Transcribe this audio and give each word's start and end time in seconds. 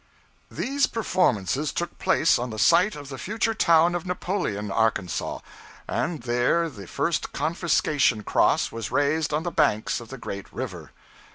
These 0.49 0.87
performances 0.87 1.71
took 1.71 1.99
place 1.99 2.39
on 2.39 2.49
the 2.49 2.57
site 2.57 2.95
of 2.95 3.09
the 3.09 3.19
future 3.19 3.53
town 3.53 3.93
of 3.93 4.03
Napoleon, 4.03 4.71
Arkansas, 4.71 5.41
and 5.87 6.23
there 6.23 6.71
the 6.71 6.87
first 6.87 7.33
confiscation 7.33 8.23
cross 8.23 8.71
was 8.71 8.89
raised 8.89 9.31
on 9.31 9.43
the 9.43 9.51
banks 9.51 9.99
of 9.99 10.09
the 10.09 10.17
great 10.17 10.51
river. 10.51 10.89